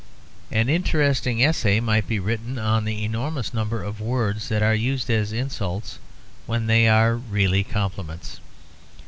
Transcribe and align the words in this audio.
An 0.51 0.67
interesting 0.67 1.43
essay 1.43 1.79
might 1.79 2.07
be 2.07 2.17
written 2.19 2.57
on 2.57 2.85
the 2.85 3.03
enormous 3.05 3.53
number 3.53 3.83
of 3.83 4.01
words 4.01 4.49
that 4.49 4.63
are 4.63 4.73
used 4.73 5.11
as 5.11 5.31
insults 5.31 5.99
when 6.47 6.65
they 6.65 6.87
are 6.87 7.15
really 7.15 7.63
compliments. 7.63 8.39